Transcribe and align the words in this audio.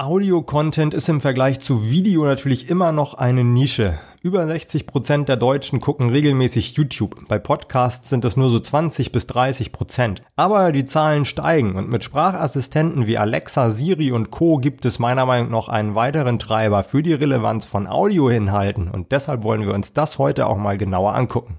Audio-Content 0.00 0.94
ist 0.94 1.08
im 1.08 1.20
Vergleich 1.20 1.58
zu 1.58 1.90
Video 1.90 2.24
natürlich 2.24 2.70
immer 2.70 2.92
noch 2.92 3.14
eine 3.14 3.42
Nische. 3.42 3.98
Über 4.22 4.46
60 4.46 4.86
Prozent 4.86 5.28
der 5.28 5.36
Deutschen 5.36 5.80
gucken 5.80 6.10
regelmäßig 6.10 6.74
YouTube. 6.74 7.26
Bei 7.26 7.40
Podcasts 7.40 8.08
sind 8.08 8.24
es 8.24 8.36
nur 8.36 8.48
so 8.48 8.60
20 8.60 9.10
bis 9.10 9.26
30%. 9.26 9.72
Prozent. 9.72 10.22
Aber 10.36 10.70
die 10.70 10.86
Zahlen 10.86 11.24
steigen 11.24 11.74
und 11.74 11.90
mit 11.90 12.04
Sprachassistenten 12.04 13.08
wie 13.08 13.18
Alexa, 13.18 13.72
Siri 13.72 14.12
und 14.12 14.30
Co. 14.30 14.58
gibt 14.58 14.84
es 14.84 15.00
meiner 15.00 15.26
Meinung 15.26 15.50
nach 15.50 15.66
einen 15.66 15.96
weiteren 15.96 16.38
Treiber 16.38 16.84
für 16.84 17.02
die 17.02 17.14
Relevanz 17.14 17.64
von 17.64 17.88
Audioinhalten 17.88 18.88
und 18.92 19.10
deshalb 19.10 19.42
wollen 19.42 19.66
wir 19.66 19.74
uns 19.74 19.94
das 19.94 20.16
heute 20.18 20.46
auch 20.46 20.58
mal 20.58 20.78
genauer 20.78 21.16
angucken. 21.16 21.58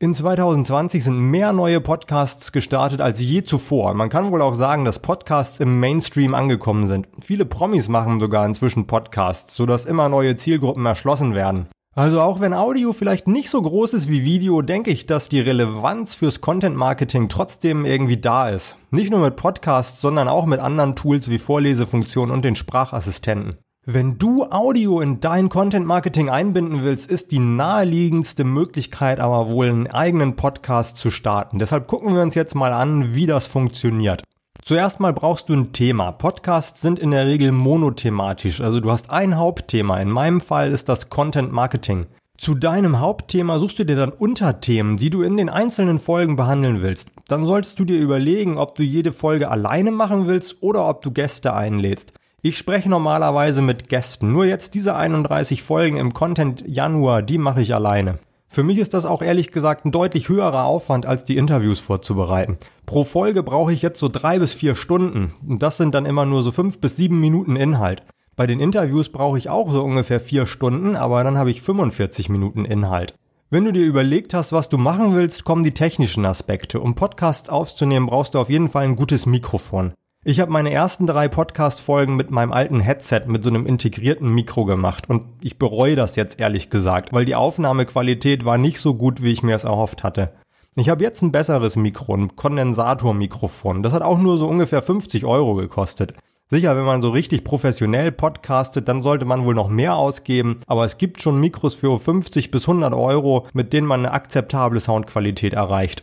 In 0.00 0.12
2020 0.12 1.04
sind 1.04 1.18
mehr 1.18 1.52
neue 1.52 1.80
Podcasts 1.80 2.50
gestartet 2.50 3.00
als 3.00 3.20
je 3.20 3.44
zuvor. 3.44 3.94
Man 3.94 4.08
kann 4.08 4.32
wohl 4.32 4.42
auch 4.42 4.56
sagen, 4.56 4.84
dass 4.84 4.98
Podcasts 4.98 5.60
im 5.60 5.78
Mainstream 5.78 6.34
angekommen 6.34 6.88
sind. 6.88 7.06
Viele 7.20 7.46
Promis 7.46 7.88
machen 7.88 8.18
sogar 8.18 8.44
inzwischen 8.44 8.88
Podcasts, 8.88 9.54
sodass 9.54 9.84
immer 9.84 10.08
neue 10.08 10.34
Zielgruppen 10.34 10.84
erschlossen 10.84 11.34
werden. 11.34 11.68
Also 11.94 12.20
auch 12.20 12.40
wenn 12.40 12.54
Audio 12.54 12.92
vielleicht 12.92 13.28
nicht 13.28 13.50
so 13.50 13.62
groß 13.62 13.94
ist 13.94 14.08
wie 14.08 14.24
Video, 14.24 14.62
denke 14.62 14.90
ich, 14.90 15.06
dass 15.06 15.28
die 15.28 15.40
Relevanz 15.40 16.16
fürs 16.16 16.40
Content 16.40 16.76
Marketing 16.76 17.28
trotzdem 17.28 17.84
irgendwie 17.84 18.16
da 18.16 18.48
ist. 18.48 18.76
Nicht 18.90 19.12
nur 19.12 19.20
mit 19.20 19.36
Podcasts, 19.36 20.00
sondern 20.00 20.26
auch 20.26 20.44
mit 20.44 20.58
anderen 20.58 20.96
Tools 20.96 21.30
wie 21.30 21.38
Vorlesefunktionen 21.38 22.34
und 22.34 22.44
den 22.44 22.56
Sprachassistenten. 22.56 23.58
Wenn 23.86 24.16
du 24.16 24.44
Audio 24.44 25.02
in 25.02 25.20
dein 25.20 25.50
Content 25.50 25.86
Marketing 25.86 26.30
einbinden 26.30 26.84
willst, 26.84 27.10
ist 27.10 27.32
die 27.32 27.38
naheliegendste 27.38 28.42
Möglichkeit 28.42 29.20
aber 29.20 29.50
wohl 29.50 29.68
einen 29.68 29.88
eigenen 29.88 30.36
Podcast 30.36 30.96
zu 30.96 31.10
starten. 31.10 31.58
Deshalb 31.58 31.86
gucken 31.86 32.14
wir 32.14 32.22
uns 32.22 32.34
jetzt 32.34 32.54
mal 32.54 32.72
an, 32.72 33.14
wie 33.14 33.26
das 33.26 33.46
funktioniert. 33.46 34.22
Zuerst 34.62 35.00
mal 35.00 35.12
brauchst 35.12 35.50
du 35.50 35.52
ein 35.52 35.74
Thema. 35.74 36.12
Podcasts 36.12 36.80
sind 36.80 36.98
in 36.98 37.10
der 37.10 37.26
Regel 37.26 37.52
monothematisch, 37.52 38.62
also 38.62 38.80
du 38.80 38.90
hast 38.90 39.10
ein 39.10 39.36
Hauptthema. 39.36 39.98
In 39.98 40.08
meinem 40.08 40.40
Fall 40.40 40.72
ist 40.72 40.88
das 40.88 41.10
Content 41.10 41.52
Marketing. 41.52 42.06
Zu 42.38 42.54
deinem 42.54 43.00
Hauptthema 43.00 43.58
suchst 43.58 43.80
du 43.80 43.84
dir 43.84 43.96
dann 43.96 44.12
Unterthemen, 44.12 44.96
die 44.96 45.10
du 45.10 45.20
in 45.20 45.36
den 45.36 45.50
einzelnen 45.50 45.98
Folgen 45.98 46.36
behandeln 46.36 46.80
willst. 46.80 47.10
Dann 47.28 47.44
solltest 47.44 47.78
du 47.78 47.84
dir 47.84 48.00
überlegen, 48.00 48.56
ob 48.56 48.76
du 48.76 48.82
jede 48.82 49.12
Folge 49.12 49.50
alleine 49.50 49.90
machen 49.90 50.26
willst 50.26 50.62
oder 50.62 50.88
ob 50.88 51.02
du 51.02 51.10
Gäste 51.10 51.52
einlädst. 51.52 52.14
Ich 52.46 52.58
spreche 52.58 52.90
normalerweise 52.90 53.62
mit 53.62 53.88
Gästen. 53.88 54.30
Nur 54.30 54.44
jetzt 54.44 54.74
diese 54.74 54.94
31 54.94 55.62
Folgen 55.62 55.96
im 55.96 56.12
Content 56.12 56.62
Januar, 56.66 57.22
die 57.22 57.38
mache 57.38 57.62
ich 57.62 57.74
alleine. 57.74 58.18
Für 58.50 58.62
mich 58.62 58.76
ist 58.76 58.92
das 58.92 59.06
auch 59.06 59.22
ehrlich 59.22 59.50
gesagt 59.50 59.86
ein 59.86 59.92
deutlich 59.92 60.28
höherer 60.28 60.64
Aufwand, 60.64 61.06
als 61.06 61.24
die 61.24 61.38
Interviews 61.38 61.80
vorzubereiten. 61.80 62.58
Pro 62.84 63.04
Folge 63.04 63.42
brauche 63.42 63.72
ich 63.72 63.80
jetzt 63.80 63.98
so 63.98 64.10
drei 64.10 64.38
bis 64.38 64.52
vier 64.52 64.74
Stunden. 64.74 65.32
Und 65.48 65.62
das 65.62 65.78
sind 65.78 65.94
dann 65.94 66.04
immer 66.04 66.26
nur 66.26 66.42
so 66.42 66.52
fünf 66.52 66.82
bis 66.82 66.96
sieben 66.96 67.18
Minuten 67.18 67.56
Inhalt. 67.56 68.02
Bei 68.36 68.46
den 68.46 68.60
Interviews 68.60 69.08
brauche 69.08 69.38
ich 69.38 69.48
auch 69.48 69.72
so 69.72 69.82
ungefähr 69.82 70.20
vier 70.20 70.46
Stunden, 70.46 70.96
aber 70.96 71.24
dann 71.24 71.38
habe 71.38 71.50
ich 71.50 71.62
45 71.62 72.28
Minuten 72.28 72.66
Inhalt. 72.66 73.14
Wenn 73.48 73.64
du 73.64 73.72
dir 73.72 73.86
überlegt 73.86 74.34
hast, 74.34 74.52
was 74.52 74.68
du 74.68 74.76
machen 74.76 75.14
willst, 75.14 75.44
kommen 75.44 75.64
die 75.64 75.72
technischen 75.72 76.26
Aspekte. 76.26 76.80
Um 76.80 76.94
Podcasts 76.94 77.48
aufzunehmen, 77.48 78.04
brauchst 78.04 78.34
du 78.34 78.38
auf 78.38 78.50
jeden 78.50 78.68
Fall 78.68 78.84
ein 78.84 78.96
gutes 78.96 79.24
Mikrofon. 79.24 79.94
Ich 80.26 80.40
habe 80.40 80.50
meine 80.50 80.72
ersten 80.72 81.06
drei 81.06 81.28
Podcast-Folgen 81.28 82.16
mit 82.16 82.30
meinem 82.30 82.50
alten 82.50 82.80
Headset 82.80 83.24
mit 83.26 83.44
so 83.44 83.50
einem 83.50 83.66
integrierten 83.66 84.30
Mikro 84.30 84.64
gemacht 84.64 85.10
und 85.10 85.26
ich 85.42 85.58
bereue 85.58 85.96
das 85.96 86.16
jetzt 86.16 86.40
ehrlich 86.40 86.70
gesagt, 86.70 87.12
weil 87.12 87.26
die 87.26 87.34
Aufnahmequalität 87.34 88.42
war 88.42 88.56
nicht 88.56 88.80
so 88.80 88.94
gut, 88.94 89.22
wie 89.22 89.32
ich 89.32 89.42
mir 89.42 89.54
es 89.54 89.64
erhofft 89.64 90.02
hatte. 90.02 90.32
Ich 90.76 90.88
habe 90.88 91.04
jetzt 91.04 91.20
ein 91.20 91.30
besseres 91.30 91.76
Mikro, 91.76 92.16
ein 92.16 92.36
Kondensatormikrofon. 92.36 93.82
Das 93.82 93.92
hat 93.92 94.00
auch 94.00 94.16
nur 94.16 94.38
so 94.38 94.48
ungefähr 94.48 94.80
50 94.80 95.26
Euro 95.26 95.56
gekostet. 95.56 96.14
Sicher, 96.46 96.74
wenn 96.74 96.86
man 96.86 97.02
so 97.02 97.10
richtig 97.10 97.44
professionell 97.44 98.10
podcastet, 98.10 98.88
dann 98.88 99.02
sollte 99.02 99.26
man 99.26 99.44
wohl 99.44 99.54
noch 99.54 99.68
mehr 99.68 99.94
ausgeben, 99.94 100.60
aber 100.66 100.86
es 100.86 100.96
gibt 100.96 101.20
schon 101.20 101.38
Mikros 101.38 101.74
für 101.74 102.00
50 102.00 102.50
bis 102.50 102.66
100 102.66 102.94
Euro, 102.94 103.46
mit 103.52 103.74
denen 103.74 103.86
man 103.86 104.00
eine 104.00 104.14
akzeptable 104.14 104.80
Soundqualität 104.80 105.52
erreicht. 105.52 106.02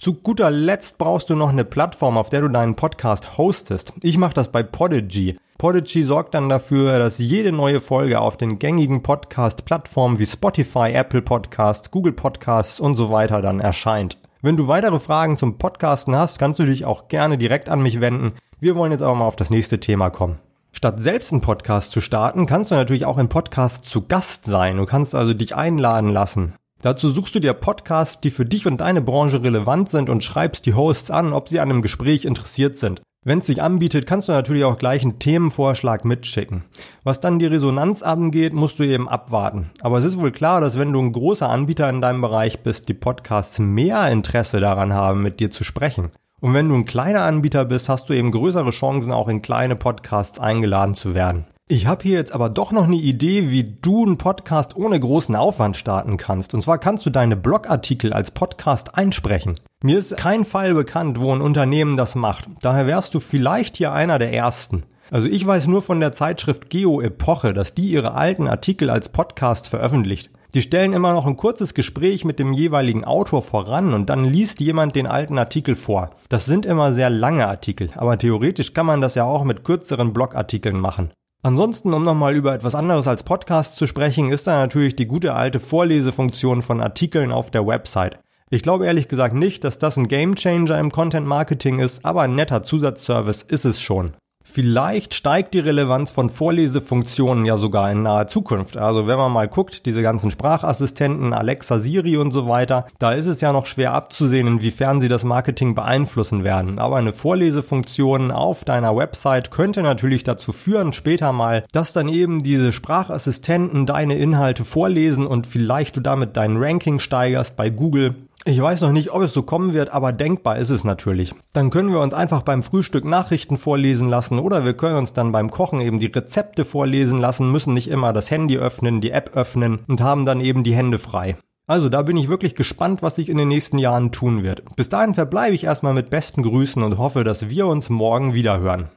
Zu 0.00 0.14
guter 0.14 0.50
Letzt 0.50 0.96
brauchst 0.96 1.28
du 1.28 1.36
noch 1.36 1.50
eine 1.50 1.66
Plattform, 1.66 2.16
auf 2.16 2.30
der 2.30 2.40
du 2.40 2.48
deinen 2.48 2.74
Podcast 2.74 3.36
hostest. 3.36 3.92
Ich 4.00 4.16
mache 4.16 4.32
das 4.32 4.50
bei 4.50 4.62
Podigy. 4.62 5.36
Podigy 5.58 6.04
sorgt 6.04 6.32
dann 6.32 6.48
dafür, 6.48 6.98
dass 6.98 7.18
jede 7.18 7.52
neue 7.52 7.82
Folge 7.82 8.18
auf 8.18 8.38
den 8.38 8.58
gängigen 8.58 9.02
Podcast-Plattformen 9.02 10.18
wie 10.18 10.24
Spotify, 10.24 10.90
Apple 10.94 11.20
Podcasts, 11.20 11.90
Google 11.90 12.14
Podcasts 12.14 12.80
und 12.80 12.96
so 12.96 13.10
weiter 13.10 13.42
dann 13.42 13.60
erscheint. 13.60 14.16
Wenn 14.40 14.56
du 14.56 14.68
weitere 14.68 15.00
Fragen 15.00 15.36
zum 15.36 15.58
Podcasten 15.58 16.16
hast, 16.16 16.38
kannst 16.38 16.58
du 16.58 16.64
dich 16.64 16.86
auch 16.86 17.08
gerne 17.08 17.36
direkt 17.36 17.68
an 17.68 17.82
mich 17.82 18.00
wenden. 18.00 18.32
Wir 18.58 18.76
wollen 18.76 18.92
jetzt 18.92 19.02
aber 19.02 19.16
mal 19.16 19.26
auf 19.26 19.36
das 19.36 19.50
nächste 19.50 19.80
Thema 19.80 20.08
kommen. 20.08 20.38
Statt 20.72 20.98
selbst 20.98 21.30
einen 21.30 21.42
Podcast 21.42 21.92
zu 21.92 22.00
starten, 22.00 22.46
kannst 22.46 22.70
du 22.70 22.74
natürlich 22.74 23.04
auch 23.04 23.18
im 23.18 23.28
Podcast 23.28 23.84
zu 23.84 24.06
Gast 24.06 24.46
sein. 24.46 24.78
Du 24.78 24.86
kannst 24.86 25.14
also 25.14 25.34
dich 25.34 25.54
einladen 25.54 26.08
lassen. 26.08 26.54
Dazu 26.82 27.10
suchst 27.10 27.34
du 27.34 27.40
dir 27.40 27.52
Podcasts, 27.52 28.20
die 28.20 28.30
für 28.30 28.46
dich 28.46 28.66
und 28.66 28.78
deine 28.78 29.02
Branche 29.02 29.42
relevant 29.42 29.90
sind 29.90 30.08
und 30.08 30.24
schreibst 30.24 30.64
die 30.64 30.74
Hosts 30.74 31.10
an, 31.10 31.32
ob 31.32 31.48
sie 31.48 31.60
an 31.60 31.70
einem 31.70 31.82
Gespräch 31.82 32.24
interessiert 32.24 32.78
sind. 32.78 33.02
Wenn 33.22 33.40
es 33.40 33.48
sich 33.48 33.60
anbietet, 33.60 34.06
kannst 34.06 34.28
du 34.28 34.32
natürlich 34.32 34.64
auch 34.64 34.78
gleich 34.78 35.02
einen 35.02 35.18
Themenvorschlag 35.18 36.06
mitschicken. 36.06 36.64
Was 37.04 37.20
dann 37.20 37.38
die 37.38 37.44
Resonanz 37.46 38.00
angeht, 38.00 38.54
musst 38.54 38.78
du 38.78 38.82
eben 38.82 39.10
abwarten. 39.10 39.68
Aber 39.82 39.98
es 39.98 40.06
ist 40.06 40.18
wohl 40.18 40.32
klar, 40.32 40.62
dass 40.62 40.78
wenn 40.78 40.94
du 40.94 41.00
ein 41.00 41.12
großer 41.12 41.50
Anbieter 41.50 41.90
in 41.90 42.00
deinem 42.00 42.22
Bereich 42.22 42.60
bist, 42.60 42.88
die 42.88 42.94
Podcasts 42.94 43.58
mehr 43.58 44.10
Interesse 44.10 44.58
daran 44.58 44.94
haben, 44.94 45.22
mit 45.22 45.38
dir 45.38 45.50
zu 45.50 45.64
sprechen. 45.64 46.12
Und 46.40 46.54
wenn 46.54 46.70
du 46.70 46.74
ein 46.74 46.86
kleiner 46.86 47.24
Anbieter 47.24 47.66
bist, 47.66 47.90
hast 47.90 48.08
du 48.08 48.14
eben 48.14 48.30
größere 48.30 48.70
Chancen, 48.70 49.12
auch 49.12 49.28
in 49.28 49.42
kleine 49.42 49.76
Podcasts 49.76 50.38
eingeladen 50.38 50.94
zu 50.94 51.14
werden. 51.14 51.44
Ich 51.72 51.86
habe 51.86 52.02
hier 52.02 52.18
jetzt 52.18 52.32
aber 52.32 52.50
doch 52.50 52.72
noch 52.72 52.82
eine 52.82 52.96
Idee, 52.96 53.48
wie 53.50 53.62
du 53.62 54.04
einen 54.04 54.18
Podcast 54.18 54.74
ohne 54.74 54.98
großen 54.98 55.36
Aufwand 55.36 55.76
starten 55.76 56.16
kannst. 56.16 56.52
Und 56.52 56.62
zwar 56.62 56.78
kannst 56.78 57.06
du 57.06 57.10
deine 57.10 57.36
Blogartikel 57.36 58.12
als 58.12 58.32
Podcast 58.32 58.96
einsprechen. 58.96 59.54
Mir 59.80 59.98
ist 59.98 60.16
kein 60.16 60.44
Fall 60.44 60.74
bekannt, 60.74 61.20
wo 61.20 61.32
ein 61.32 61.40
Unternehmen 61.40 61.96
das 61.96 62.16
macht. 62.16 62.48
Daher 62.60 62.88
wärst 62.88 63.14
du 63.14 63.20
vielleicht 63.20 63.76
hier 63.76 63.92
einer 63.92 64.18
der 64.18 64.32
ersten. 64.32 64.82
Also 65.12 65.28
ich 65.28 65.46
weiß 65.46 65.68
nur 65.68 65.80
von 65.82 66.00
der 66.00 66.10
Zeitschrift 66.10 66.70
Geo 66.70 67.00
Epoche, 67.00 67.54
dass 67.54 67.72
die 67.72 67.88
ihre 67.88 68.14
alten 68.14 68.48
Artikel 68.48 68.90
als 68.90 69.08
Podcast 69.08 69.68
veröffentlicht. 69.68 70.28
Die 70.54 70.62
stellen 70.62 70.92
immer 70.92 71.12
noch 71.12 71.24
ein 71.24 71.36
kurzes 71.36 71.74
Gespräch 71.74 72.24
mit 72.24 72.40
dem 72.40 72.52
jeweiligen 72.52 73.04
Autor 73.04 73.44
voran 73.44 73.94
und 73.94 74.10
dann 74.10 74.24
liest 74.24 74.58
jemand 74.58 74.96
den 74.96 75.06
alten 75.06 75.38
Artikel 75.38 75.76
vor. 75.76 76.10
Das 76.28 76.46
sind 76.46 76.66
immer 76.66 76.94
sehr 76.94 77.10
lange 77.10 77.46
Artikel, 77.46 77.90
aber 77.94 78.18
theoretisch 78.18 78.74
kann 78.74 78.86
man 78.86 79.00
das 79.00 79.14
ja 79.14 79.22
auch 79.22 79.44
mit 79.44 79.62
kürzeren 79.62 80.12
Blogartikeln 80.12 80.80
machen. 80.80 81.12
Ansonsten, 81.42 81.94
um 81.94 82.04
nochmal 82.04 82.36
über 82.36 82.52
etwas 82.52 82.74
anderes 82.74 83.08
als 83.08 83.22
Podcast 83.22 83.76
zu 83.76 83.86
sprechen, 83.86 84.30
ist 84.30 84.46
da 84.46 84.58
natürlich 84.58 84.94
die 84.94 85.06
gute 85.06 85.32
alte 85.32 85.58
Vorlesefunktion 85.58 86.60
von 86.60 86.82
Artikeln 86.82 87.32
auf 87.32 87.50
der 87.50 87.66
Website. 87.66 88.18
Ich 88.50 88.62
glaube 88.62 88.84
ehrlich 88.84 89.08
gesagt 89.08 89.34
nicht, 89.34 89.64
dass 89.64 89.78
das 89.78 89.96
ein 89.96 90.08
Gamechanger 90.08 90.78
im 90.78 90.92
Content 90.92 91.26
Marketing 91.26 91.78
ist, 91.78 92.04
aber 92.04 92.22
ein 92.22 92.34
netter 92.34 92.62
Zusatzservice 92.62 93.42
ist 93.42 93.64
es 93.64 93.80
schon. 93.80 94.12
Vielleicht 94.52 95.14
steigt 95.14 95.54
die 95.54 95.60
Relevanz 95.60 96.10
von 96.10 96.28
Vorlesefunktionen 96.28 97.44
ja 97.44 97.56
sogar 97.56 97.92
in 97.92 98.02
naher 98.02 98.26
Zukunft. 98.26 98.76
Also 98.76 99.06
wenn 99.06 99.16
man 99.16 99.30
mal 99.30 99.46
guckt, 99.46 99.86
diese 99.86 100.02
ganzen 100.02 100.32
Sprachassistenten, 100.32 101.32
Alexa, 101.32 101.78
Siri 101.78 102.16
und 102.16 102.32
so 102.32 102.48
weiter, 102.48 102.86
da 102.98 103.12
ist 103.12 103.26
es 103.26 103.40
ja 103.40 103.52
noch 103.52 103.66
schwer 103.66 103.92
abzusehen, 103.92 104.48
inwiefern 104.48 105.00
sie 105.00 105.08
das 105.08 105.22
Marketing 105.22 105.76
beeinflussen 105.76 106.42
werden. 106.42 106.80
Aber 106.80 106.96
eine 106.96 107.12
Vorlesefunktion 107.12 108.32
auf 108.32 108.64
deiner 108.64 108.96
Website 108.96 109.52
könnte 109.52 109.82
natürlich 109.82 110.24
dazu 110.24 110.50
führen, 110.52 110.92
später 110.92 111.32
mal, 111.32 111.64
dass 111.70 111.92
dann 111.92 112.08
eben 112.08 112.42
diese 112.42 112.72
Sprachassistenten 112.72 113.86
deine 113.86 114.16
Inhalte 114.16 114.64
vorlesen 114.64 115.28
und 115.28 115.46
vielleicht 115.46 115.96
du 115.96 116.00
damit 116.00 116.36
dein 116.36 116.56
Ranking 116.56 116.98
steigerst 116.98 117.56
bei 117.56 117.70
Google 117.70 118.16
ich 118.46 118.60
weiß 118.60 118.80
noch 118.80 118.92
nicht, 118.92 119.12
ob 119.12 119.20
es 119.22 119.34
so 119.34 119.42
kommen 119.42 119.74
wird, 119.74 119.90
aber 119.90 120.12
denkbar 120.12 120.56
ist 120.56 120.70
es 120.70 120.82
natürlich. 120.82 121.34
Dann 121.52 121.68
können 121.68 121.92
wir 121.92 122.00
uns 122.00 122.14
einfach 122.14 122.40
beim 122.40 122.62
Frühstück 122.62 123.04
Nachrichten 123.04 123.58
vorlesen 123.58 124.08
lassen 124.08 124.38
oder 124.38 124.64
wir 124.64 124.72
können 124.72 124.96
uns 124.96 125.12
dann 125.12 125.30
beim 125.30 125.50
Kochen 125.50 125.80
eben 125.80 125.98
die 125.98 126.06
Rezepte 126.06 126.64
vorlesen 126.64 127.18
lassen, 127.18 127.52
müssen 127.52 127.74
nicht 127.74 127.88
immer 127.88 128.14
das 128.14 128.30
Handy 128.30 128.56
öffnen, 128.56 129.02
die 129.02 129.10
App 129.10 129.36
öffnen 129.36 129.80
und 129.88 130.00
haben 130.00 130.24
dann 130.24 130.40
eben 130.40 130.64
die 130.64 130.74
Hände 130.74 130.98
frei. 130.98 131.36
Also 131.66 131.88
da 131.88 132.02
bin 132.02 132.16
ich 132.16 132.28
wirklich 132.28 132.54
gespannt, 132.54 133.02
was 133.02 133.14
sich 133.14 133.28
in 133.28 133.36
den 133.36 133.48
nächsten 133.48 133.78
Jahren 133.78 134.10
tun 134.10 134.42
wird. 134.42 134.64
Bis 134.74 134.88
dahin 134.88 135.14
verbleibe 135.14 135.54
ich 135.54 135.64
erstmal 135.64 135.94
mit 135.94 136.10
besten 136.10 136.42
Grüßen 136.42 136.82
und 136.82 136.98
hoffe, 136.98 137.24
dass 137.24 137.48
wir 137.50 137.66
uns 137.66 137.90
morgen 137.90 138.34
wieder 138.34 138.58
hören. 138.58 138.88